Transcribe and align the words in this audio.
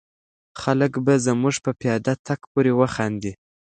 خلک 0.61 0.91
به 1.05 1.13
زموږ 1.25 1.55
په 1.65 1.71
پیاده 1.79 2.13
تګ 2.27 2.39
پورې 2.51 2.71
وخاندي. 2.79 3.31